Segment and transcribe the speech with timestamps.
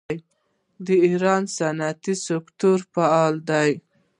[0.85, 3.71] د ایران صنعتي سکتور فعال دی.